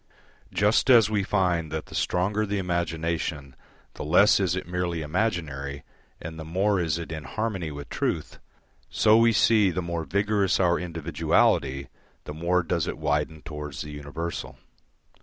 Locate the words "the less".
3.93-4.39